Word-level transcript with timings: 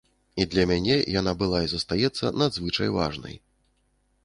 І 0.43 0.45
для 0.53 0.63
мяне 0.71 0.95
яна 1.19 1.33
была 1.43 1.61
і 1.67 1.69
застаецца 1.75 2.33
надзвычай 2.45 2.93
важнай. 2.99 3.35